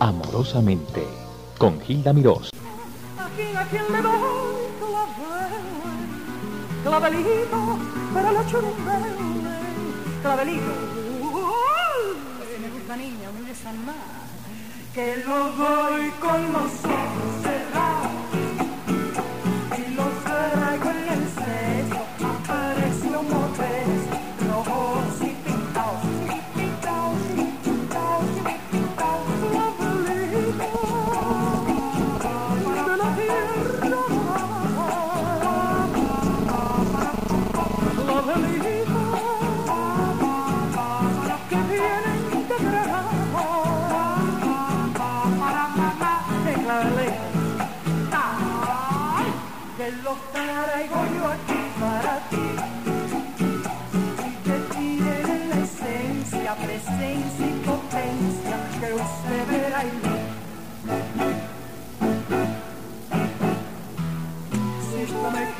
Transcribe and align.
amorosamente 0.00 1.06
con 1.58 1.80
Gilda 1.80 2.12
Mirós. 2.12 2.50
Que 14.92 15.16
lo 15.24 15.52
doy 15.52 16.10
con 16.20 16.52
los 16.52 17.49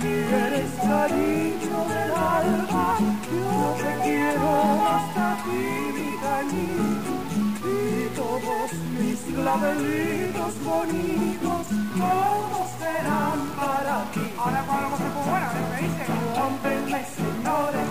me 0.00 0.26
quieres, 0.26 0.70
cariño 0.82 1.84
del 1.88 2.12
alma, 2.12 2.98
yo 3.30 3.74
te 3.82 4.02
quiero 4.02 4.50
hasta 4.88 5.36
ti, 5.44 5.62
mi 5.96 6.10
cariño. 6.24 7.14
Y 7.62 8.08
todos 8.16 8.72
mis 8.98 9.20
clavelitos 9.34 10.52
bonitos, 10.64 11.66
todos 11.98 12.68
serán 12.78 13.40
para 13.56 13.96
ti. 14.12 14.20
Ahora 14.38 14.62
para 14.66 14.82
la 14.82 14.88
cosa 14.90 15.08
buena, 15.26 15.50
¿qué 15.52 15.82
dice? 15.82 16.04
Rómpenme, 16.36 17.00
señores, 17.04 17.88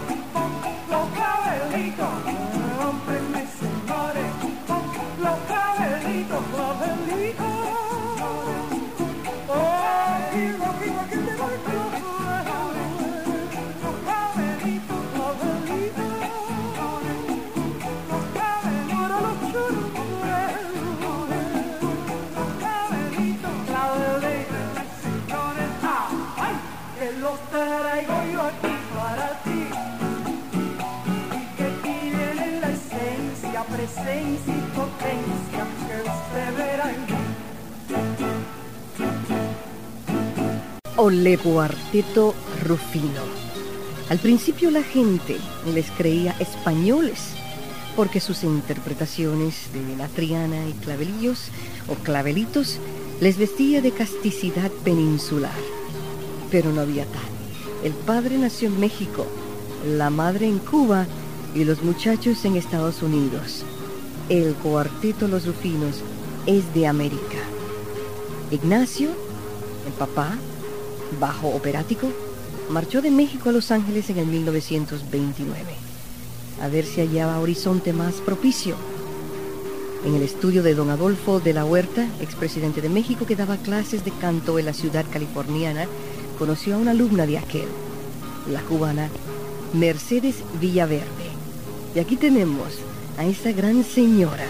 Ole 41.01 41.37
Cuarteto 41.37 42.35
Rufino. 42.65 43.21
Al 44.09 44.19
principio 44.19 44.69
la 44.69 44.83
gente 44.83 45.37
les 45.73 45.89
creía 45.91 46.35
españoles 46.39 47.29
porque 47.95 48.19
sus 48.19 48.43
interpretaciones 48.43 49.71
de 49.73 49.95
la 49.95 50.07
triana 50.07 50.67
y 50.67 50.73
clavelillos 50.73 51.51
o 51.87 51.95
clavelitos 51.95 52.79
les 53.21 53.37
vestía 53.37 53.81
de 53.81 53.91
casticidad 53.91 54.71
peninsular. 54.83 55.57
Pero 56.51 56.71
no 56.71 56.81
había 56.81 57.05
tal. 57.05 57.21
El 57.83 57.93
padre 57.93 58.37
nació 58.37 58.67
en 58.67 58.79
México, 58.79 59.25
la 59.85 60.09
madre 60.09 60.47
en 60.47 60.59
Cuba 60.59 61.07
y 61.55 61.63
los 61.63 61.81
muchachos 61.81 62.43
en 62.45 62.55
Estados 62.55 63.01
Unidos. 63.01 63.63
El 64.29 64.53
cuarteto 64.53 65.27
Los 65.27 65.47
Rufinos 65.47 66.03
es 66.45 66.71
de 66.75 66.85
América. 66.85 67.39
Ignacio, 68.51 69.09
el 69.87 69.93
papá, 69.93 70.35
bajo 71.19 71.47
operático, 71.47 72.07
marchó 72.69 73.01
de 73.01 73.09
México 73.09 73.49
a 73.49 73.51
Los 73.51 73.71
Ángeles 73.71 74.07
en 74.11 74.19
el 74.19 74.27
1929, 74.27 75.63
a 76.61 76.67
ver 76.67 76.85
si 76.85 77.01
hallaba 77.01 77.39
horizonte 77.39 77.91
más 77.91 78.17
propicio. 78.17 78.75
En 80.05 80.13
el 80.13 80.21
estudio 80.21 80.61
de 80.61 80.75
don 80.75 80.91
Adolfo 80.91 81.39
de 81.39 81.53
la 81.53 81.65
Huerta, 81.65 82.07
expresidente 82.21 82.81
de 82.81 82.89
México, 82.89 83.25
que 83.25 83.35
daba 83.35 83.57
clases 83.57 84.05
de 84.05 84.11
canto 84.11 84.59
en 84.59 84.67
la 84.67 84.73
ciudad 84.73 85.05
californiana, 85.11 85.87
conoció 86.37 86.75
a 86.75 86.77
una 86.77 86.91
alumna 86.91 87.25
de 87.25 87.39
aquel, 87.39 87.67
la 88.47 88.61
cubana 88.61 89.09
Mercedes 89.73 90.35
Villaverde. 90.61 91.29
Y 91.95 91.99
aquí 91.99 92.15
tenemos 92.15 92.77
a 93.19 93.25
esa 93.25 93.51
gran 93.51 93.83
señora, 93.83 94.45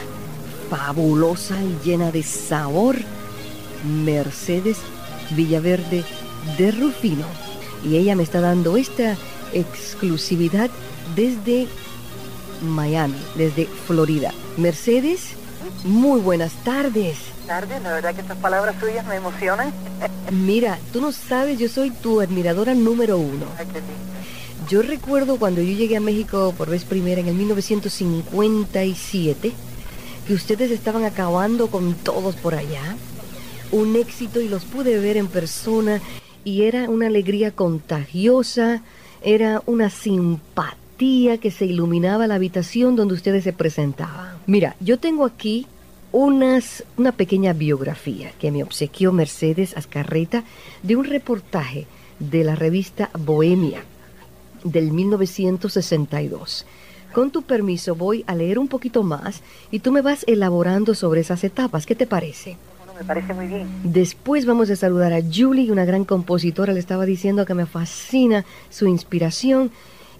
fabulosa 0.70 1.56
y 1.60 1.80
llena 1.84 2.12
de 2.12 2.22
sabor, 2.22 2.98
Mercedes 3.84 4.78
Villaverde 5.32 6.04
de 6.56 6.72
Rufino. 6.72 7.26
Y 7.84 7.98
ella 7.98 8.16
me 8.16 8.22
está 8.22 8.42
dando 8.42 8.78
esta 8.78 9.18
exclusividad 9.54 10.70
desde 11.16 11.68
Miami, 12.62 13.18
desde 13.36 13.66
Florida. 13.66 14.32
Mercedes, 14.58 15.32
muy 15.84 16.22
buenas 16.22 16.54
tardes. 16.64 17.18
tardes, 17.48 17.82
la 17.82 17.94
verdad 17.94 18.14
que 18.14 18.22
estas 18.22 18.38
palabras 18.38 18.76
suyas 18.80 19.04
me 19.08 19.16
emocionan. 19.16 19.74
Mira, 20.32 20.78
tú 20.94 21.02
no 21.02 21.12
sabes, 21.12 21.58
yo 21.58 21.70
soy 21.70 21.90
tu 21.90 22.22
admiradora 22.22 22.76
número 22.76 23.18
uno. 23.18 23.48
Ay, 23.58 23.66
qué 23.66 23.80
lindo. 23.80 24.19
Yo 24.70 24.82
recuerdo 24.84 25.40
cuando 25.40 25.64
yo 25.64 25.74
llegué 25.74 25.98
a 25.98 26.00
México 26.00 26.54
por 26.56 26.70
vez 26.70 26.84
primera 26.84 27.20
en 27.20 27.28
el 27.28 27.34
1957, 27.34 29.52
que 30.28 30.34
ustedes 30.36 30.70
estaban 30.70 31.06
acabando 31.06 31.72
con 31.72 31.96
todos 31.96 32.36
por 32.36 32.54
allá. 32.54 32.96
Un 33.72 33.96
éxito 33.96 34.40
y 34.40 34.48
los 34.48 34.66
pude 34.66 35.00
ver 35.00 35.18
en 35.18 35.26
persona 35.26 36.02
y 36.44 36.66
era 36.66 36.88
una 36.88 37.08
alegría 37.08 37.50
contagiosa, 37.50 38.84
era 39.24 39.64
una 39.66 39.90
simpatía 39.90 41.40
que 41.40 41.50
se 41.50 41.66
iluminaba 41.66 42.28
la 42.28 42.36
habitación 42.36 42.96
donde 42.96 43.16
ustedes 43.16 43.44
se 43.44 43.54
presentaban. 43.54 44.38
Mira, 44.46 44.76
yo 44.80 45.00
tengo 45.00 45.26
aquí 45.26 45.66
unas, 46.12 46.84
una 46.96 47.12
pequeña 47.12 47.54
biografía 47.54 48.34
que 48.38 48.52
me 48.52 48.62
obsequió 48.62 49.14
Mercedes 49.14 49.76
Azcarreta 49.76 50.44
de 50.84 50.96
un 50.96 51.06
reportaje 51.06 51.88
de 52.20 52.44
la 52.44 52.56
revista 52.56 53.10
Bohemia 53.18 53.84
del 54.64 54.92
1962. 54.92 56.66
Con 57.14 57.32
tu 57.32 57.42
permiso 57.42 57.96
voy 57.96 58.24
a 58.28 58.36
leer 58.36 58.60
un 58.60 58.68
poquito 58.68 59.04
más 59.04 59.42
y 59.72 59.80
tú 59.80 59.92
me 59.92 60.02
vas 60.02 60.24
elaborando 60.28 60.94
sobre 60.94 61.22
esas 61.22 61.44
etapas. 61.44 61.86
¿Qué 61.86 61.96
te 61.96 62.06
parece? 62.06 62.58
Me 63.00 63.06
parece 63.06 63.34
muy 63.34 63.48
bien. 63.48 63.68
Después 63.84 64.46
vamos 64.46 64.70
a 64.70 64.76
saludar 64.76 65.14
a 65.14 65.22
Julie, 65.22 65.72
una 65.72 65.86
gran 65.86 66.04
compositora. 66.04 66.74
Le 66.74 66.80
estaba 66.80 67.06
diciendo 67.06 67.46
que 67.46 67.54
me 67.54 67.66
fascina 67.66 68.46
su 68.70 68.88
inspiración. 68.88 69.72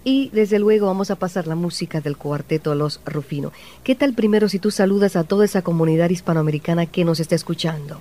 Y 0.02 0.30
desde 0.32 0.58
luego 0.58 0.86
vamos 0.86 1.10
a 1.10 1.16
pasar 1.16 1.46
la 1.46 1.54
música 1.54 2.00
del 2.00 2.16
cuarteto 2.16 2.74
Los 2.74 3.00
Rufino. 3.04 3.52
¿Qué 3.84 3.94
tal 3.94 4.14
primero 4.14 4.48
si 4.48 4.58
tú 4.58 4.70
saludas 4.70 5.14
a 5.14 5.24
toda 5.24 5.44
esa 5.44 5.60
comunidad 5.60 6.08
hispanoamericana 6.08 6.86
que 6.86 7.04
nos 7.04 7.20
está 7.20 7.34
escuchando? 7.34 8.00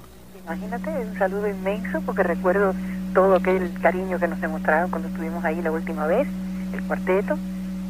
Imagínate, 0.49 0.89
un 0.89 1.15
saludo 1.15 1.47
inmenso 1.47 2.01
porque 2.01 2.23
recuerdo 2.23 2.73
todo 3.13 3.35
aquel 3.35 3.71
cariño 3.83 4.17
que 4.17 4.27
nos 4.27 4.41
demostraron 4.41 4.89
cuando 4.89 5.07
estuvimos 5.07 5.45
ahí 5.45 5.61
la 5.61 5.71
última 5.71 6.07
vez, 6.07 6.27
el 6.73 6.81
cuarteto. 6.85 7.37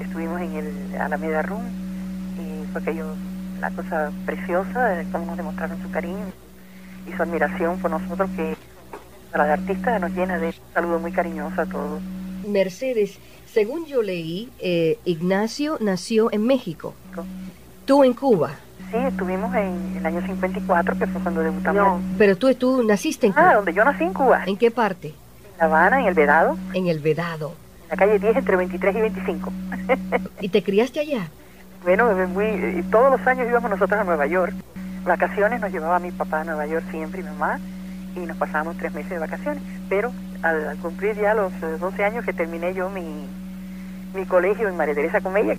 Estuvimos 0.02 0.42
en 0.42 0.54
el 0.56 0.96
Alameda 1.00 1.42
Room 1.42 1.64
y 2.36 2.70
fue 2.74 2.82
aquello, 2.82 3.16
la 3.62 3.72
cosa 3.72 4.12
preciosa 4.26 5.06
cómo 5.10 5.28
nos 5.28 5.38
demostraron 5.38 5.82
su 5.82 5.90
cariño 5.90 6.34
y 7.08 7.16
su 7.16 7.24
admiración 7.24 7.80
por 7.80 7.92
nosotros 7.92 8.30
que 8.36 8.58
para 9.32 9.48
la 9.48 9.54
artista 9.54 9.98
nos 9.98 10.12
llena 10.12 10.38
de 10.38 10.48
un 10.48 10.74
saludo 10.74 11.00
muy 11.00 11.14
cariñoso 11.14 11.62
a 11.62 11.66
todos. 11.66 12.02
Mercedes, 12.46 13.20
según 13.54 13.86
yo 13.86 14.02
leí, 14.02 14.52
eh, 14.60 15.00
Ignacio 15.06 15.78
nació 15.80 16.30
en 16.34 16.46
México. 16.46 16.94
Tú 17.86 18.04
en 18.04 18.12
Cuba. 18.12 18.52
Sí, 18.92 18.98
estuvimos 18.98 19.54
en 19.56 19.98
el 19.98 20.06
año 20.06 20.22
54, 20.26 20.98
que 20.98 21.08
fue 21.08 21.22
cuando 21.22 21.42
debutamos. 21.42 22.02
Pero 22.18 22.36
tú, 22.38 22.54
tú 22.56 22.84
naciste 22.84 23.28
en 23.28 23.34
Ah, 23.34 23.42
Cuba. 23.42 23.54
donde 23.56 23.74
yo 23.74 23.86
nací 23.86 24.04
en 24.04 24.14
Cuba, 24.14 24.44
en 24.44 24.50
¿En 24.50 24.58
qué 24.58 24.72
parte? 24.72 25.14
La 25.60 25.66
Habana, 25.66 26.00
en 26.02 26.08
el 26.08 26.14
Vedado, 26.16 26.58
En 26.74 26.88
el 26.88 27.00
Vedado. 27.00 27.54
en 27.84 27.90
la 27.90 27.96
calle 27.98 28.18
10 28.20 28.38
entre 28.38 28.56
23 28.56 28.96
y 28.96 29.02
25. 29.02 29.52
¿Y 30.42 30.50
te 30.50 30.64
criaste 30.64 31.00
allá? 31.02 31.28
bueno, 31.84 32.10
muy, 32.30 32.46
y 32.80 32.84
todos 32.90 33.12
los 33.18 33.28
años 33.28 33.48
íbamos 33.48 33.70
nosotros 33.70 34.00
a 34.00 34.04
Nueva 34.04 34.26
York 34.28 34.54
vacaciones 35.06 35.62
nos 35.62 35.72
llevaba 35.72 35.98
mi 35.98 36.12
papá 36.12 36.42
a 36.42 36.44
Nueva 36.44 36.68
York 36.68 36.84
siempre 36.92 37.22
y 37.22 37.24
mi 37.24 37.30
mamá 37.30 37.58
y 38.16 38.20
nos 38.20 38.36
pasábamos 38.38 38.76
tres 38.78 38.94
meses 38.94 39.12
de 39.12 39.20
vacaciones. 39.20 39.64
Pero 39.88 40.12
al, 40.44 40.68
al 40.68 40.78
cumplir 40.78 41.16
ya 41.16 41.34
los 41.34 41.52
eh, 41.64 41.78
12 41.80 42.04
años 42.04 42.26
que 42.26 42.34
terminé 42.34 42.74
yo 42.74 42.90
mi, 42.90 43.26
mi 44.14 44.26
colegio 44.26 44.68
en 44.68 44.78
María 44.78 44.96
Teresa 44.96 45.22
Comella, 45.22 45.58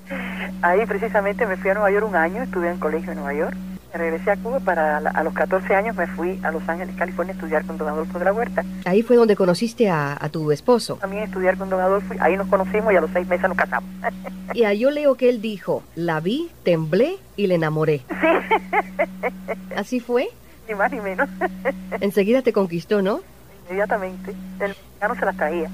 ahí 0.62 0.84
precisamente 0.86 1.46
me 1.46 1.56
fui 1.56 1.70
a 1.70 1.74
Nueva 1.74 1.90
York 1.90 2.06
un 2.08 2.16
año, 2.16 2.42
estudié 2.42 2.70
en 2.70 2.78
colegio 2.78 3.12
en 3.12 3.18
Nueva 3.18 3.34
York. 3.34 3.56
Regresé 3.92 4.30
a 4.30 4.36
Cuba 4.36 4.60
para 4.60 4.98
a 4.98 5.24
los 5.24 5.34
14 5.34 5.74
años 5.74 5.96
me 5.96 6.06
fui 6.06 6.38
a 6.44 6.52
Los 6.52 6.68
Ángeles, 6.68 6.94
California 6.96 7.32
a 7.32 7.34
estudiar 7.34 7.64
con 7.66 7.76
don 7.76 7.88
Adolfo 7.88 8.20
de 8.20 8.24
la 8.24 8.32
Huerta. 8.32 8.64
Ahí 8.84 9.02
fue 9.02 9.16
donde 9.16 9.34
conociste 9.34 9.90
a, 9.90 10.16
a 10.20 10.28
tu 10.28 10.52
esposo. 10.52 10.94
También 11.00 11.24
estudiar 11.24 11.56
con 11.56 11.68
don 11.70 11.80
Adolfo, 11.80 12.14
ahí 12.20 12.36
nos 12.36 12.46
conocimos 12.46 12.92
y 12.92 12.96
a 12.96 13.00
los 13.00 13.10
seis 13.10 13.26
meses 13.26 13.48
nos 13.48 13.56
casamos. 13.56 13.90
Y 14.52 14.64
ahí 14.64 14.80
yo 14.80 14.90
leo 14.90 15.14
que 15.14 15.28
él 15.28 15.40
dijo, 15.40 15.84
la 15.94 16.18
vi, 16.18 16.50
temblé 16.64 17.18
y 17.36 17.46
le 17.46 17.54
enamoré. 17.54 18.02
¿Así 19.76 20.00
fue? 20.00 20.28
ni 20.70 20.74
más 20.76 20.92
ni 20.92 21.00
menos. 21.00 21.28
Enseguida 22.00 22.42
te 22.42 22.52
conquistó, 22.52 23.02
¿no? 23.02 23.20
Inmediatamente. 23.66 24.34
El 24.60 24.68
mexicano 24.68 25.14
se 25.16 25.24
las 25.24 25.36
traía. 25.36 25.70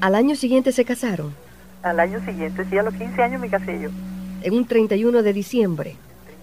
Al 0.00 0.14
año 0.14 0.36
siguiente 0.36 0.72
se 0.72 0.84
casaron, 0.84 1.34
Al 1.82 1.98
año 2.00 2.24
siguiente, 2.24 2.64
sí, 2.70 2.78
a 2.78 2.82
los 2.82 2.94
15 2.94 3.22
años 3.22 3.40
me 3.40 3.48
casé 3.48 3.80
yo. 3.80 3.90
en 4.42 4.54
un 4.54 4.66
31 4.66 5.22
de 5.22 5.32
diciembre, 5.32 5.96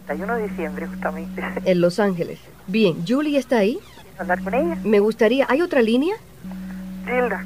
31 0.05 0.35
de 0.35 0.47
diciembre, 0.49 0.87
justamente. 0.87 1.43
en 1.65 1.81
Los 1.81 1.99
Ángeles. 1.99 2.39
Bien, 2.67 3.05
Julie 3.07 3.37
está 3.37 3.59
ahí. 3.59 3.79
hablar 4.17 4.43
con 4.43 4.53
ella. 4.53 4.77
Me 4.83 4.99
gustaría, 4.99 5.45
¿hay 5.49 5.61
otra 5.61 5.81
línea? 5.81 6.15
Gilda, 7.05 7.45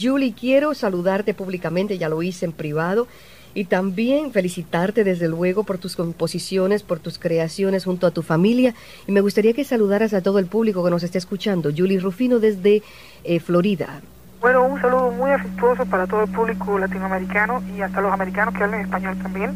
Julie, 0.00 0.32
quiero 0.32 0.74
saludarte 0.74 1.34
públicamente, 1.34 1.98
ya 1.98 2.08
lo 2.08 2.22
hice 2.22 2.44
en 2.44 2.52
privado, 2.52 3.08
y 3.54 3.64
también 3.64 4.32
felicitarte 4.32 5.04
desde 5.04 5.28
luego 5.28 5.64
por 5.64 5.78
tus 5.78 5.96
composiciones, 5.96 6.82
por 6.82 7.00
tus 7.00 7.18
creaciones 7.18 7.84
junto 7.84 8.06
a 8.06 8.10
tu 8.10 8.22
familia, 8.22 8.74
y 9.06 9.12
me 9.12 9.20
gustaría 9.20 9.52
que 9.52 9.64
saludaras 9.64 10.14
a 10.14 10.22
todo 10.22 10.38
el 10.38 10.46
público 10.46 10.84
que 10.84 10.90
nos 10.90 11.02
esté 11.02 11.18
escuchando. 11.18 11.70
Julie 11.76 11.98
Rufino 11.98 12.38
desde 12.38 12.82
eh, 13.24 13.40
Florida. 13.40 14.00
Bueno, 14.42 14.64
un 14.64 14.80
saludo 14.80 15.12
muy 15.12 15.30
afectuoso 15.30 15.86
para 15.86 16.08
todo 16.08 16.24
el 16.24 16.30
público 16.32 16.76
latinoamericano 16.76 17.62
y 17.76 17.80
hasta 17.80 18.00
los 18.00 18.12
americanos 18.12 18.52
que 18.52 18.64
hablan 18.64 18.80
español 18.80 19.16
también. 19.22 19.52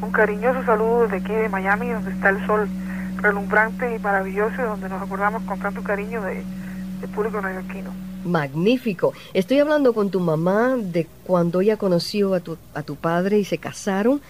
Un 0.00 0.10
cariñoso 0.12 0.64
saludo 0.64 1.02
desde 1.02 1.18
aquí 1.18 1.34
de 1.34 1.50
Miami, 1.50 1.90
donde 1.90 2.10
está 2.10 2.30
el 2.30 2.46
sol 2.46 2.66
relumbrante 3.20 3.94
y 3.94 3.98
maravilloso, 3.98 4.62
donde 4.62 4.88
nos 4.88 5.02
acordamos 5.02 5.42
con 5.42 5.60
tanto 5.60 5.82
cariño 5.82 6.22
de, 6.22 6.42
del 7.02 7.10
público 7.10 7.42
neoyorquino. 7.42 7.90
Magnífico. 8.24 9.12
Estoy 9.34 9.58
hablando 9.58 9.92
con 9.92 10.08
tu 10.08 10.20
mamá 10.20 10.74
de 10.78 11.06
cuando 11.24 11.60
ella 11.60 11.76
conoció 11.76 12.32
a 12.32 12.40
tu, 12.40 12.56
a 12.72 12.82
tu 12.82 12.96
padre 12.96 13.38
y 13.38 13.44
se 13.44 13.58
casaron, 13.58 14.22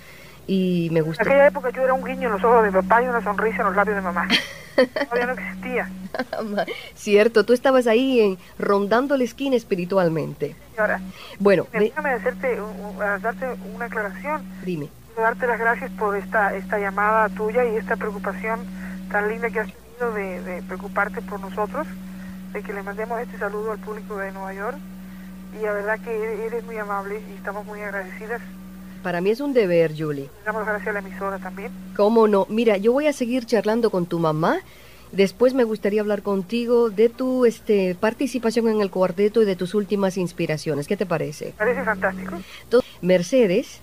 y 0.46 0.88
me 0.92 1.00
En 1.00 1.04
gustó. 1.06 1.22
aquella 1.22 1.46
época 1.46 1.70
yo 1.70 1.82
era 1.82 1.92
un 1.94 2.04
guiño 2.04 2.28
en 2.28 2.32
los 2.34 2.44
ojos 2.44 2.64
de 2.64 2.72
papá 2.72 3.02
y 3.02 3.06
una 3.06 3.22
sonrisa 3.22 3.58
en 3.58 3.64
los 3.66 3.76
labios 3.76 3.96
de 3.96 4.02
mamá. 4.02 4.28
Todavía 4.76 5.26
no 5.26 5.32
existía. 5.32 5.88
Cierto, 6.94 7.44
tú 7.44 7.52
estabas 7.52 7.86
ahí 7.86 8.20
en, 8.20 8.38
rondando 8.58 9.16
la 9.16 9.24
esquina 9.24 9.56
espiritualmente. 9.56 10.56
Y 10.76 10.80
ahora, 10.80 11.00
Bueno, 11.38 11.66
me- 11.72 11.80
déjame 11.80 12.10
hacerte, 12.10 12.58
a 13.00 13.18
darte 13.18 13.46
una 13.74 13.86
aclaración. 13.86 14.42
dime. 14.64 14.88
Quiero 15.14 15.22
darte 15.22 15.46
las 15.46 15.58
gracias 15.60 15.90
por 15.92 16.16
esta, 16.16 16.54
esta 16.56 16.78
llamada 16.78 17.28
tuya 17.28 17.64
y 17.64 17.76
esta 17.76 17.94
preocupación 17.96 18.60
tan 19.12 19.28
linda 19.28 19.48
que 19.50 19.60
has 19.60 19.68
tenido 19.72 20.12
de, 20.12 20.42
de 20.42 20.62
preocuparte 20.62 21.22
por 21.22 21.38
nosotros, 21.38 21.86
de 22.52 22.62
que 22.62 22.72
le 22.72 22.82
mandemos 22.82 23.20
este 23.20 23.38
saludo 23.38 23.72
al 23.72 23.78
público 23.78 24.16
de 24.18 24.32
Nueva 24.32 24.52
York. 24.54 24.76
Y 25.56 25.62
la 25.62 25.72
verdad 25.72 26.00
que 26.00 26.46
eres 26.46 26.64
muy 26.64 26.76
amable 26.78 27.22
y 27.30 27.36
estamos 27.36 27.64
muy 27.64 27.80
agradecidas. 27.80 28.40
Para 29.04 29.20
mí 29.20 29.30
es 29.30 29.40
un 29.40 29.52
deber, 29.52 29.92
Julie. 29.96 30.28
Damos 30.46 30.64
gracias 30.66 30.88
a 30.88 30.92
la 30.94 30.98
emisora 30.98 31.38
también. 31.38 31.70
¿Cómo 31.96 32.26
no? 32.26 32.46
Mira, 32.48 32.78
yo 32.78 32.90
voy 32.92 33.06
a 33.06 33.12
seguir 33.12 33.44
charlando 33.44 33.90
con 33.90 34.06
tu 34.06 34.18
mamá. 34.18 34.56
Después 35.12 35.52
me 35.54 35.62
gustaría 35.62 36.00
hablar 36.00 36.22
contigo 36.22 36.88
de 36.90 37.10
tu 37.10 37.44
este, 37.44 37.94
participación 37.94 38.66
en 38.68 38.80
el 38.80 38.90
cuarteto 38.90 39.42
y 39.42 39.44
de 39.44 39.54
tus 39.56 39.74
últimas 39.74 40.16
inspiraciones. 40.16 40.88
¿Qué 40.88 40.96
te 40.96 41.06
parece? 41.06 41.52
Parece 41.56 41.84
fantástico. 41.84 42.34
To- 42.70 42.82
Mercedes, 43.02 43.78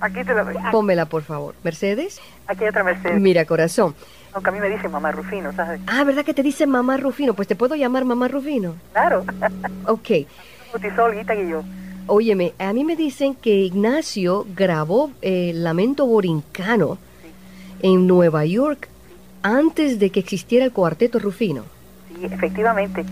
Aquí 0.00 0.24
te 0.24 0.34
la 0.34 0.42
doy. 0.44 0.54
pónmela 0.72 1.06
por 1.06 1.22
favor. 1.22 1.54
Mercedes, 1.62 2.20
aquí 2.46 2.64
hay 2.64 2.70
otra 2.70 2.82
Mercedes. 2.84 3.20
mira 3.20 3.44
corazón. 3.44 3.94
Aunque 4.32 4.50
a 4.50 4.52
mí 4.52 4.60
me 4.60 4.68
dicen 4.68 4.90
mamá 4.90 5.12
Rufino, 5.12 5.52
¿sabes? 5.54 5.80
Ah, 5.86 6.04
¿verdad 6.04 6.24
que 6.24 6.34
te 6.34 6.42
dice 6.42 6.66
mamá 6.66 6.96
Rufino? 6.96 7.34
Pues 7.34 7.46
te 7.48 7.56
puedo 7.56 7.74
llamar 7.76 8.04
mamá 8.04 8.26
Rufino. 8.28 8.74
Claro. 8.92 9.24
Ok. 9.86 10.08
Bautizó 10.72 11.04
Olguita 11.04 11.34
y 11.36 11.48
yo. 11.48 11.62
Óyeme, 12.06 12.54
a 12.58 12.72
mí 12.72 12.84
me 12.84 12.96
dicen 12.96 13.34
que 13.34 13.50
Ignacio 13.50 14.46
grabó 14.54 15.10
eh, 15.22 15.52
Lamento 15.54 16.06
Borincano 16.06 16.98
en 17.82 18.06
Nueva 18.06 18.44
York 18.44 18.88
antes 19.42 19.98
de 19.98 20.10
que 20.10 20.20
existiera 20.20 20.64
el 20.64 20.72
cuarteto 20.72 21.18
Rufino. 21.18 21.64
Sí, 22.08 22.24
efectivamente. 22.24 23.04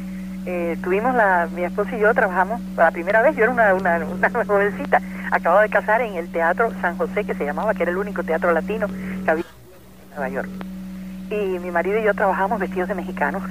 Eh, 0.47 0.79
tuvimos 0.83 1.15
la, 1.15 1.49
mi 1.55 1.63
esposo 1.63 1.95
y 1.95 2.01
yo 2.01 2.13
trabajamos 2.15 2.61
por 2.75 2.85
la 2.85 2.91
primera 2.91 3.21
vez, 3.23 3.37
yo 3.37 3.45
era 3.45 3.53
una, 3.53 3.75
una, 3.75 3.99
una 3.99 4.31
jovencita, 4.47 5.01
acababa 5.31 5.63
de 5.63 5.69
casar 5.69 6.01
en 6.01 6.15
el 6.15 6.31
Teatro 6.31 6.73
San 6.81 6.97
José, 6.97 7.25
que 7.25 7.35
se 7.35 7.45
llamaba, 7.45 7.75
que 7.75 7.83
era 7.83 7.93
el 7.93 7.99
único 7.99 8.23
teatro 8.23 8.53
latino 8.53 8.87
que 9.25 9.31
había 9.31 9.45
en 9.45 10.11
Nueva 10.17 10.29
York. 10.31 10.49
Y 11.31 11.59
mi 11.59 11.71
marido 11.71 11.99
y 11.99 12.05
yo 12.05 12.15
trabajamos 12.15 12.59
vestidos 12.61 12.89
de 12.89 12.95
mexicanos, 12.95 13.43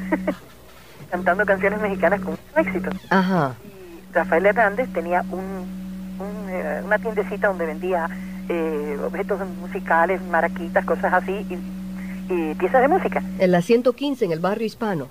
cantando 1.12 1.46
canciones 1.46 1.80
mexicanas 1.82 2.20
con 2.22 2.32
mucho 2.32 2.70
éxito. 2.70 2.90
Ajá. 3.10 3.56
Rafael 4.14 4.46
Hernández 4.46 4.90
tenía 4.94 5.22
un, 5.32 5.68
un, 6.20 6.50
eh, 6.50 6.82
una 6.84 6.98
tiendecita 6.98 7.48
donde 7.48 7.66
vendía 7.66 8.10
eh, 8.50 8.98
objetos 9.06 9.40
musicales, 9.62 10.22
maraquitas, 10.30 10.86
cosas 10.86 11.14
así, 11.14 11.46
y, 11.50 12.34
y 12.34 12.56
piezas 12.56 12.82
de 12.82 12.88
música. 12.88 13.22
En 13.40 13.52
la 13.52 13.62
115, 13.62 14.26
en 14.26 14.32
el 14.32 14.40
barrio 14.40 14.66
hispano. 14.66 15.10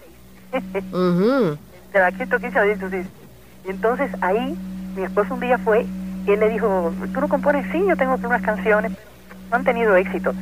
Ujú. 0.93 1.59
de 1.93 1.99
la 1.99 2.11
115 2.11 2.59
a 2.59 2.63
116. 2.65 3.07
Y 3.67 3.71
entonces 3.71 4.11
ahí 4.21 4.57
mi 4.97 5.03
esposo 5.03 5.35
un 5.35 5.41
día 5.41 5.59
fue 5.59 5.85
y 6.27 6.31
él 6.31 6.41
le 6.41 6.49
dijo, 6.51 6.93
¿tú 7.13 7.21
no 7.21 7.29
compones? 7.29 7.67
Sí, 7.73 7.85
yo 7.87 7.97
tengo 7.97 8.15
unas 8.15 8.43
canciones, 8.43 8.93
no 9.51 9.57
han 9.57 9.65
tenido 9.65 9.95
éxito. 9.97 10.33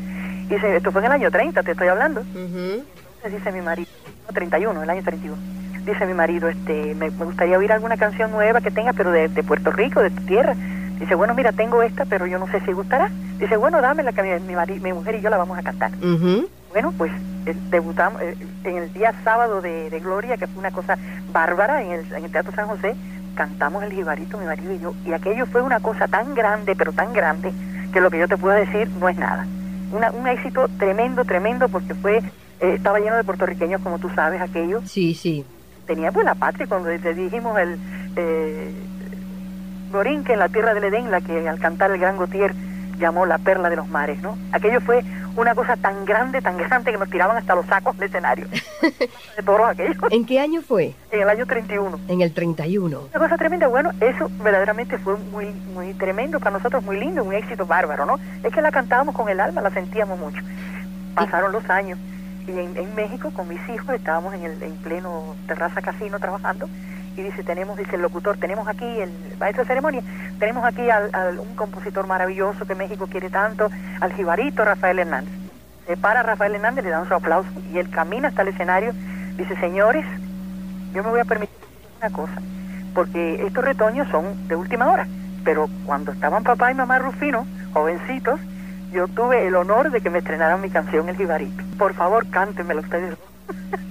Y 0.44 0.54
dice, 0.54 0.76
esto 0.76 0.92
fue 0.92 1.00
en 1.00 1.06
el 1.06 1.12
año 1.12 1.30
30, 1.30 1.62
te 1.62 1.72
estoy 1.72 1.88
hablando. 1.88 2.20
Ujú. 2.20 2.84
Entonces 3.16 3.32
dice 3.38 3.52
mi 3.52 3.60
marido, 3.60 3.88
no, 4.26 4.32
31, 4.34 4.82
el 4.82 4.90
año 4.90 5.02
31. 5.02 5.36
Dice 5.84 6.06
mi 6.06 6.14
marido, 6.14 6.48
este, 6.48 6.94
me, 6.94 7.10
me 7.10 7.24
gustaría 7.26 7.58
oír 7.58 7.70
alguna 7.72 7.96
canción 7.96 8.30
nueva 8.30 8.60
que 8.60 8.70
tenga, 8.70 8.92
pero 8.94 9.10
de, 9.10 9.28
de 9.28 9.42
Puerto 9.42 9.70
Rico, 9.70 10.00
de 10.00 10.10
tu 10.10 10.22
tierra. 10.24 10.54
Dice, 10.98 11.14
bueno, 11.14 11.34
mira, 11.34 11.52
tengo 11.52 11.82
esta, 11.82 12.04
pero 12.06 12.26
yo 12.26 12.38
no 12.38 12.46
sé 12.48 12.60
si 12.64 12.72
gustará. 12.72 13.10
Dice, 13.38 13.56
bueno, 13.56 13.80
dámela, 13.82 14.12
que 14.12 14.22
mi, 14.22 14.30
mi, 14.46 14.54
mari- 14.54 14.80
mi 14.80 14.92
mujer 14.92 15.16
y 15.16 15.20
yo 15.20 15.28
la 15.28 15.36
vamos 15.36 15.58
a 15.58 15.62
cantar. 15.62 15.92
Bueno, 16.70 16.92
pues 16.96 17.12
eh, 17.46 17.54
debutamos 17.70 18.20
eh, 18.22 18.34
en 18.64 18.76
el 18.78 18.92
día 18.94 19.12
sábado 19.24 19.60
de, 19.60 19.90
de 19.90 20.00
Gloria, 20.00 20.36
que 20.38 20.46
fue 20.46 20.58
una 20.60 20.70
cosa 20.70 20.96
bárbara 21.30 21.82
en 21.82 21.90
el, 21.92 22.12
en 22.14 22.24
el 22.24 22.30
Teatro 22.32 22.52
San 22.54 22.66
José, 22.68 22.96
cantamos 23.34 23.82
el 23.84 23.92
jibarito, 23.92 24.38
mi 24.38 24.46
marido 24.46 24.72
y 24.72 24.78
yo, 24.78 24.94
y 25.04 25.12
aquello 25.12 25.44
fue 25.46 25.60
una 25.62 25.80
cosa 25.80 26.08
tan 26.08 26.34
grande, 26.34 26.74
pero 26.76 26.92
tan 26.92 27.12
grande, 27.12 27.52
que 27.92 28.00
lo 28.00 28.10
que 28.10 28.18
yo 28.18 28.26
te 28.28 28.36
puedo 28.38 28.56
decir 28.56 28.88
no 28.98 29.08
es 29.08 29.16
nada. 29.16 29.46
Una- 29.92 30.10
un 30.12 30.26
éxito 30.26 30.66
tremendo, 30.78 31.24
tremendo, 31.24 31.68
porque 31.68 31.94
fue, 31.94 32.18
eh, 32.18 32.74
estaba 32.74 32.98
lleno 32.98 33.16
de 33.16 33.24
puertorriqueños, 33.24 33.82
como 33.82 33.98
tú 33.98 34.08
sabes, 34.10 34.40
aquello. 34.40 34.80
Sí, 34.84 35.14
sí. 35.14 35.46
Tenía 35.86 36.12
pues 36.12 36.24
la 36.24 36.34
patria, 36.34 36.66
cuando 36.66 36.88
le 36.88 37.14
dijimos 37.14 37.58
el 37.58 37.78
eh, 38.16 38.72
Borinque 39.92 40.32
en 40.32 40.38
la 40.38 40.48
tierra 40.48 40.74
del 40.74 40.84
Edén, 40.84 41.10
la 41.10 41.20
que 41.20 41.48
al 41.48 41.58
cantar 41.58 41.90
el 41.90 42.00
gran 42.00 42.16
Gautier 42.16 42.54
llamó 42.98 43.26
la 43.26 43.38
perla 43.38 43.70
de 43.70 43.76
los 43.76 43.88
mares, 43.88 44.20
¿no? 44.22 44.38
Aquello 44.52 44.80
fue 44.80 45.04
una 45.36 45.54
cosa 45.54 45.76
tan 45.76 46.04
grande, 46.04 46.40
tan 46.40 46.56
grande 46.56 46.92
que 46.92 46.98
nos 46.98 47.10
tiraban 47.10 47.36
hasta 47.36 47.54
los 47.54 47.66
sacos 47.66 47.96
del 47.96 48.08
escenario. 48.08 48.46
de. 49.76 49.96
¿En 50.10 50.24
qué 50.24 50.40
año 50.40 50.62
fue? 50.62 50.94
En 51.10 51.22
el 51.22 51.28
año 51.28 51.44
31. 51.44 52.00
En 52.08 52.20
el 52.20 52.32
31. 52.32 53.00
Una 53.12 53.18
cosa 53.18 53.36
tremenda, 53.36 53.66
bueno, 53.66 53.90
eso 54.00 54.30
verdaderamente 54.42 54.96
fue 54.98 55.16
muy 55.16 55.46
muy 55.74 55.92
tremendo 55.94 56.38
para 56.38 56.52
nosotros, 56.52 56.82
muy 56.82 56.98
lindo, 56.98 57.24
un 57.24 57.34
éxito 57.34 57.66
bárbaro, 57.66 58.06
¿no? 58.06 58.18
Es 58.42 58.52
que 58.52 58.62
la 58.62 58.70
cantábamos 58.70 59.14
con 59.14 59.28
el 59.28 59.40
alma, 59.40 59.60
la 59.60 59.70
sentíamos 59.70 60.18
mucho. 60.18 60.40
Pasaron 61.14 61.52
los 61.52 61.68
años 61.68 61.98
y 62.46 62.50
en, 62.58 62.94
México 62.94 63.30
con 63.32 63.48
mis 63.48 63.60
hijos 63.68 63.94
estábamos 63.94 64.34
en 64.34 64.44
el 64.44 64.62
en 64.62 64.76
pleno 64.76 65.34
terraza 65.46 65.80
casino 65.80 66.18
trabajando 66.18 66.68
y 67.16 67.22
dice, 67.22 67.42
tenemos, 67.44 67.78
dice 67.78 67.94
el 67.96 68.02
locutor, 68.02 68.36
tenemos 68.38 68.66
aquí 68.68 68.84
el 68.84 69.10
maestro 69.38 69.62
de 69.62 69.68
ceremonia, 69.68 70.02
tenemos 70.38 70.64
aquí 70.64 70.90
al, 70.90 71.10
al- 71.14 71.38
un 71.38 71.54
compositor 71.54 72.06
maravilloso 72.06 72.66
que 72.66 72.74
México 72.74 73.06
quiere 73.06 73.30
tanto, 73.30 73.70
al 74.00 74.12
jibarito 74.14 74.64
Rafael 74.64 74.98
Hernández. 74.98 75.32
Se 75.86 75.96
para 75.96 76.22
Rafael 76.22 76.54
Hernández, 76.56 76.84
le 76.84 76.90
dan 76.90 77.06
su 77.06 77.14
aplauso 77.14 77.48
y 77.72 77.78
él 77.78 77.88
camina 77.90 78.28
hasta 78.28 78.42
el 78.42 78.48
escenario, 78.48 78.92
dice, 79.36 79.54
señores, 79.60 80.04
yo 80.92 81.04
me 81.04 81.10
voy 81.10 81.20
a 81.20 81.24
permitir 81.24 81.54
una 82.00 82.10
cosa, 82.10 82.40
porque 82.94 83.46
estos 83.46 83.64
retoños 83.64 84.08
son 84.10 84.48
de 84.48 84.56
última 84.56 84.88
hora, 84.90 85.06
pero 85.44 85.68
cuando 85.86 86.10
estaban 86.12 86.42
papá 86.42 86.72
y 86.72 86.74
mamá 86.74 86.98
Rufino, 86.98 87.46
jovencitos, 87.72 88.40
yo 88.94 89.08
tuve 89.08 89.46
el 89.46 89.56
honor 89.56 89.90
de 89.90 90.00
que 90.00 90.08
me 90.08 90.18
estrenaran 90.18 90.60
mi 90.60 90.70
canción 90.70 91.08
El 91.08 91.16
Jibarito. 91.16 91.62
Por 91.76 91.94
favor, 91.94 92.28
cántenmela 92.30 92.80
ustedes. 92.80 93.16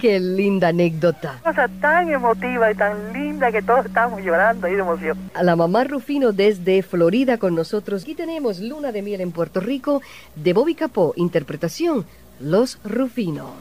Qué 0.00 0.18
linda 0.18 0.68
anécdota. 0.68 1.40
Cosa 1.44 1.68
tan 1.80 2.08
emotiva 2.08 2.72
y 2.72 2.74
tan 2.74 3.12
linda 3.12 3.52
que 3.52 3.62
todos 3.62 3.86
estábamos 3.86 4.22
llorando 4.22 4.66
ahí 4.66 4.74
de 4.74 4.80
emoción. 4.80 5.18
A 5.34 5.42
la 5.42 5.56
mamá 5.56 5.84
Rufino 5.84 6.32
desde 6.32 6.82
Florida 6.82 7.38
con 7.38 7.54
nosotros. 7.54 8.02
Aquí 8.02 8.14
tenemos 8.14 8.60
Luna 8.60 8.92
de 8.92 9.02
Miel 9.02 9.20
en 9.20 9.32
Puerto 9.32 9.60
Rico 9.60 10.00
de 10.34 10.52
Bobby 10.54 10.74
Capó, 10.74 11.12
interpretación 11.16 12.06
Los 12.40 12.78
Rufino. 12.82 13.52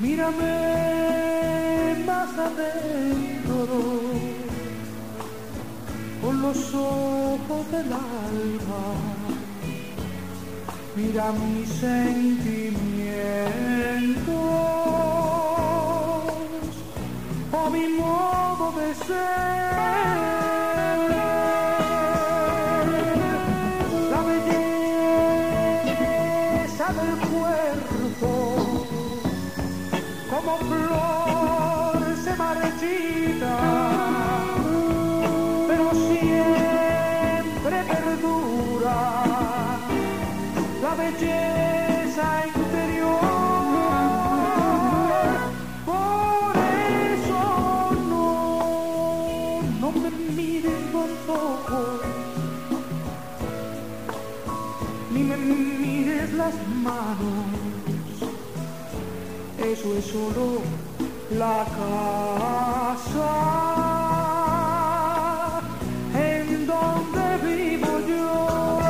Mírame 0.00 1.94
más 2.06 2.30
adentro 2.38 4.00
con 6.22 6.40
los 6.40 6.74
ojos 6.74 7.70
del 7.70 7.92
alma. 7.92 8.82
Mira 10.96 11.32
mis 11.32 11.68
sentimientos 11.68 12.80
o 17.52 17.70
mi 17.70 17.88
modo 17.88 18.72
de 18.80 18.94
ser. 18.94 20.39
Pero 35.68 35.90
siempre 35.92 37.84
perdura 37.88 38.98
la 40.82 40.94
belleza 40.94 42.46
interior. 42.54 43.20
Por 45.84 46.56
eso 47.16 47.42
no, 48.08 49.62
no 49.80 49.92
me 49.92 50.10
mires 50.10 50.92
los 50.92 51.10
ojos, 51.28 52.00
ni 55.12 55.22
me 55.24 55.36
mires 55.36 56.32
las 56.34 56.54
manos. 56.82 57.50
Eso 59.58 59.96
es 59.96 60.04
solo 60.04 60.62
la 61.40 61.64
casa 61.64 63.32
en 66.14 66.66
donde 66.66 67.26
vivo 67.48 67.92
yo. 68.06 68.80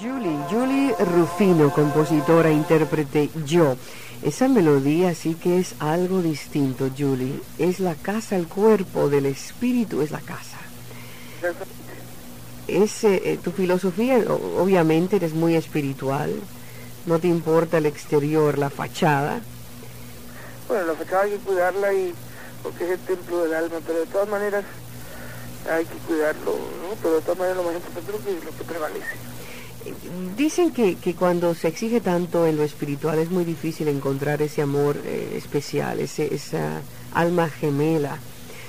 Julie, 0.00 0.38
Julie 0.50 0.94
Rufino, 0.98 1.70
compositora, 1.74 2.50
intérprete, 2.50 3.28
yo. 3.44 3.76
Esa 4.22 4.48
melodía 4.48 5.14
sí 5.14 5.34
que 5.34 5.58
es 5.58 5.74
algo 5.78 6.22
distinto, 6.22 6.88
Julie. 6.96 7.38
Es 7.58 7.80
la 7.80 7.96
casa, 7.96 8.36
el 8.36 8.46
cuerpo 8.46 9.10
del 9.10 9.26
espíritu 9.26 10.00
es 10.00 10.10
la 10.10 10.20
casa. 10.20 10.56
Es 12.70 13.04
eh, 13.04 13.22
eh, 13.24 13.38
tu 13.42 13.50
filosofía, 13.50 14.18
obviamente 14.28 15.16
eres 15.16 15.34
muy 15.34 15.56
espiritual. 15.56 16.34
No 17.06 17.18
te 17.18 17.28
importa 17.28 17.78
el 17.78 17.86
exterior, 17.86 18.58
la 18.58 18.70
fachada. 18.70 19.40
Bueno, 20.68 20.86
la 20.86 20.94
fachada 20.94 21.22
hay 21.24 21.32
que 21.32 21.38
cuidarla 21.38 21.92
y 21.92 22.14
porque 22.62 22.84
es 22.84 22.90
el 22.90 22.98
templo 23.00 23.42
del 23.42 23.54
alma, 23.54 23.76
pero 23.86 24.00
de 24.00 24.06
todas 24.06 24.28
maneras 24.28 24.64
hay 25.70 25.84
que 25.84 25.96
cuidarlo, 26.06 26.52
¿no? 26.52 26.94
Pero 27.02 27.14
de 27.16 27.20
todas 27.22 27.38
maneras 27.38 27.56
lo 27.56 27.64
más 27.64 27.74
importante 27.74 28.10
es 28.12 28.18
lo 28.18 28.24
que, 28.24 28.44
lo 28.44 28.56
que 28.56 28.64
prevalece. 28.64 29.30
Dicen 30.36 30.72
que, 30.72 30.96
que 30.96 31.14
cuando 31.14 31.54
se 31.54 31.68
exige 31.68 32.00
tanto 32.00 32.46
en 32.46 32.56
lo 32.56 32.64
espiritual 32.64 33.18
es 33.18 33.30
muy 33.30 33.44
difícil 33.44 33.88
encontrar 33.88 34.42
ese 34.42 34.62
amor 34.62 34.98
eh, 35.04 35.34
especial, 35.36 36.00
ese, 36.00 36.34
esa 36.34 36.82
alma 37.14 37.48
gemela. 37.48 38.18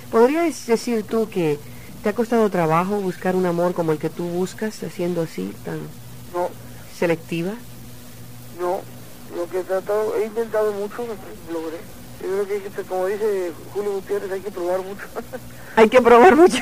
¿Podrías 0.10 0.66
decir 0.66 1.04
tú 1.04 1.30
que 1.30 1.60
te 2.04 2.10
ha 2.10 2.14
costado 2.14 2.50
trabajo 2.50 2.96
buscar 2.98 3.36
un 3.36 3.46
amor 3.46 3.74
como 3.74 3.92
el 3.92 4.00
que 4.00 4.10
tú 4.10 4.24
buscas, 4.26 4.82
haciendo 4.84 5.22
así, 5.22 5.54
tan 5.64 5.80
No, 6.34 6.50
selectiva? 6.98 7.52
no, 8.60 8.82
lo 9.36 9.50
que 9.50 9.60
he 9.60 9.64
tratado, 9.64 10.16
he 10.16 10.26
intentado 10.26 10.72
mucho, 10.74 11.06
logré. 11.52 11.78
Yo 12.22 12.46
creo 12.46 12.62
que, 12.62 12.84
como 12.84 13.08
dice 13.08 13.52
Julio 13.74 13.94
Gutiérrez, 13.94 14.32
hay 14.32 14.42
que 14.42 14.52
probar 14.52 14.82
mucho. 14.82 15.04
Hay 15.76 15.90
que 15.90 16.02
probar 16.02 16.36
mucho. 16.36 16.60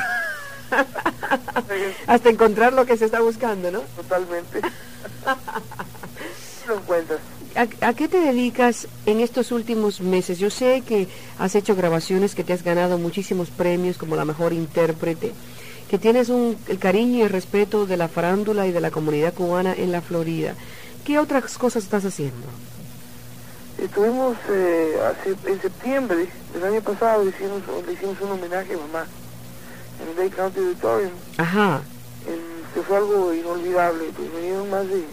Hasta 2.07 2.29
encontrar 2.29 2.73
lo 2.73 2.85
que 2.85 2.95
se 2.95 3.05
está 3.05 3.21
buscando, 3.21 3.71
¿no? 3.71 3.79
Totalmente. 3.95 4.61
lo 6.67 6.75
encuentras. 6.75 7.19
¿A, 7.59 7.87
a 7.89 7.93
qué 7.93 8.07
te 8.07 8.19
dedicas 8.21 8.87
en 9.05 9.19
estos 9.19 9.51
últimos 9.51 9.99
meses? 9.99 10.39
Yo 10.39 10.49
sé 10.49 10.81
que 10.87 11.07
has 11.37 11.55
hecho 11.55 11.75
grabaciones, 11.75 12.33
que 12.35 12.43
te 12.45 12.53
has 12.53 12.63
ganado 12.63 12.97
muchísimos 12.97 13.49
premios 13.49 13.97
como 13.97 14.15
la 14.15 14.23
mejor 14.23 14.53
intérprete, 14.53 15.33
que 15.89 15.97
tienes 15.97 16.29
un, 16.29 16.55
el 16.67 16.79
cariño 16.79 17.17
y 17.17 17.21
el 17.23 17.29
respeto 17.29 17.85
de 17.85 17.97
la 17.97 18.07
farándula 18.07 18.65
y 18.65 18.71
de 18.71 18.79
la 18.79 18.91
comunidad 18.91 19.33
cubana 19.33 19.73
en 19.73 19.91
la 19.91 20.01
Florida. 20.01 20.53
¿Qué 21.03 21.19
otras 21.19 21.57
cosas 21.57 21.83
estás 21.83 22.05
haciendo? 22.05 22.47
Estuvimos 23.77 24.37
eh, 24.49 24.93
hace- 25.09 25.35
en 25.51 25.61
septiembre 25.61 26.27
del 26.53 26.63
año 26.63 26.81
pasado, 26.81 27.27
hicimos, 27.27 27.61
le 27.85 27.93
hicimos 27.93 28.15
un 28.21 28.31
homenaje 28.31 28.73
a 28.73 28.77
mamá 28.77 29.05
en 30.01 30.09
el 30.09 30.15
Bay 30.15 30.29
County 30.29 30.59
Auditorium. 30.59 31.11
Ajá. 31.37 31.81
en- 32.27 32.59
que 32.73 32.81
fue 32.83 32.97
algo 32.97 33.33
inolvidable. 33.33 34.05
Pues 34.15 34.31
vinieron 34.33 34.69
más 34.69 34.85
de, 34.87 35.03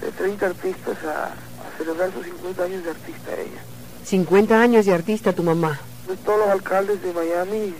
de 0.00 0.12
30 0.18 0.46
artistas 0.46 0.98
a, 1.04 1.34
celebrar 1.76 2.12
sus 2.12 2.24
50 2.24 2.64
años 2.64 2.84
de 2.84 2.90
artista 2.90 3.32
ella. 3.32 3.62
50 4.04 4.60
años 4.60 4.86
de 4.86 4.94
artista 4.94 5.32
tu 5.32 5.42
mamá. 5.42 5.80
Pues 6.06 6.18
todos 6.20 6.38
los 6.38 6.48
alcaldes 6.48 7.02
de 7.02 7.12
Miami 7.12 7.74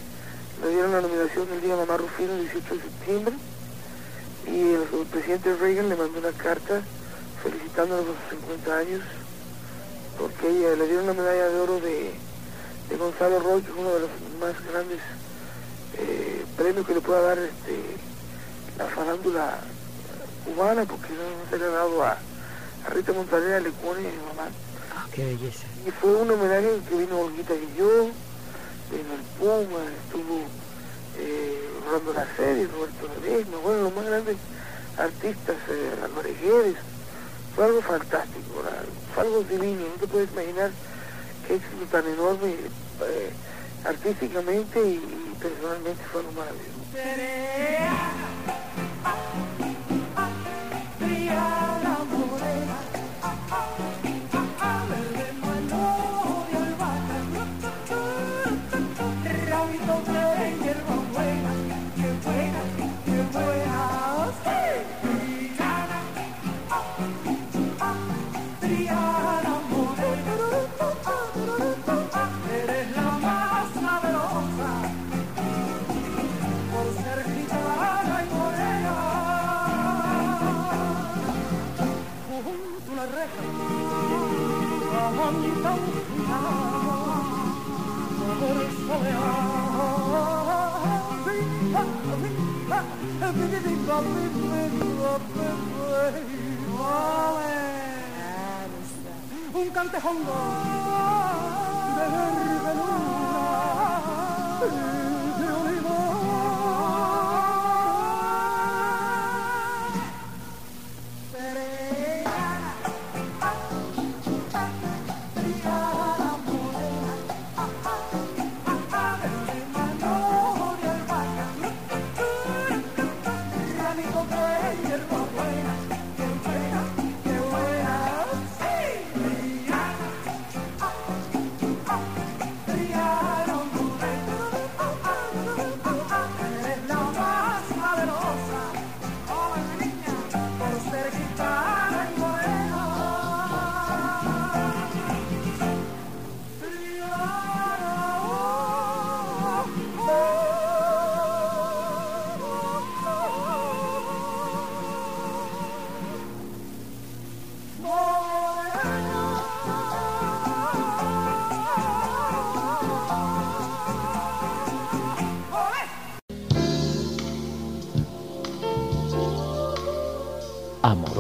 le 0.63 0.71
dieron 0.71 0.93
la 0.93 1.01
nominación 1.01 1.49
del 1.49 1.61
Día 1.61 1.77
de 1.77 1.87
Mamá 1.87 1.99
Rufino 1.99 2.33
el 2.33 2.41
18 2.41 2.75
de 2.75 2.81
septiembre 2.81 3.35
y 4.47 4.61
el, 4.61 4.83
el 4.83 5.07
presidente 5.11 5.55
Reagan 5.57 5.89
le 5.89 5.97
mandó 5.97 6.19
una 6.19 6.33
carta 6.33 6.83
felicitándonos 7.43 8.05
por 8.07 8.15
sus 8.31 8.41
50 8.41 8.79
años 8.79 9.03
porque 10.19 10.49
ella 10.49 10.75
le 10.77 10.87
dieron 10.87 11.07
la 11.07 11.13
medalla 11.13 11.49
de 11.49 11.61
oro 11.61 11.81
de, 11.81 12.13
de 12.89 12.97
Gonzalo 12.97 13.41
Roy, 13.41 13.63
que 13.63 13.71
es 13.71 13.77
uno 13.77 13.95
de 13.95 14.01
los 14.01 14.11
más 14.41 14.55
grandes 14.73 14.99
eh, 15.99 16.45
premio 16.57 16.85
que 16.85 16.95
le 16.95 17.01
pueda 17.01 17.21
dar 17.21 17.39
este, 17.39 17.77
la 18.79 18.87
farándula 18.87 19.59
cubana, 20.45 20.85
porque 20.85 21.09
no 21.11 21.51
se 21.51 21.59
le 21.59 21.65
ha 21.67 21.69
dado 21.69 22.03
a, 22.03 22.17
a 22.87 22.91
Rita 22.91 23.13
le 23.13 23.71
pone 23.71 24.01
mi 24.01 24.17
mamá. 24.29 24.49
Ah, 24.95 25.07
qué 25.13 25.25
belleza. 25.25 25.67
Y 25.87 25.91
fue 25.91 26.15
un 26.15 26.31
homenaje 26.31 26.75
en 26.75 26.83
que 26.83 26.97
vino 26.97 27.21
Olguita 27.21 27.55
yo, 27.77 28.11
vino 28.91 29.15
el 29.15 29.25
Puma, 29.39 29.81
estuvo 30.05 30.41
eh, 31.19 31.69
Rolando 31.85 32.15
Serie, 32.37 32.69
Roberto 32.69 33.09
Ledesma, 33.23 33.59
bueno, 33.59 33.83
los 33.83 33.95
más 33.95 34.07
grandes 34.07 34.37
artistas, 34.99 35.57
eh, 35.69 36.05
Álvarez 36.05 36.41
Guedes. 36.41 36.77
Fue 37.55 37.65
algo 37.65 37.83
fantástico, 37.83 38.63
¿verdad? 38.63 38.85
fue 39.15 39.25
algo 39.25 39.43
divino, 39.45 39.81
no 39.89 40.01
te 40.01 40.07
puedes 40.07 40.31
imaginar 40.33 40.71
qué 41.47 41.55
éxito 41.55 41.87
tan 41.91 42.07
enorme 42.07 42.51
eh, 42.51 43.31
artísticamente 43.85 44.81
y, 44.81 44.95
y 44.95 45.37
personalmente 45.41 46.03
fue 46.13 46.21
algo 46.21 46.33
maravilloso. 46.33 46.77
Un 99.55 99.71
cantejongo 99.71 100.37
de 101.97 102.05
verde 102.13 102.77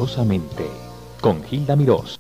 Amorosamente, 0.07 0.64
con 1.21 1.42
Gilda 1.42 1.75
Mirós. 1.75 2.16